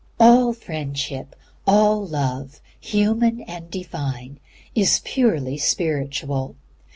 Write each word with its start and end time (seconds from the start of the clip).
All 0.19 0.51
friendship, 0.53 1.35
all 1.67 2.03
love, 2.03 2.59
human 2.79 3.41
and 3.41 3.69
Divine, 3.69 4.39
is 4.73 4.99
purely 5.05 5.59
spiritual. 5.59 6.55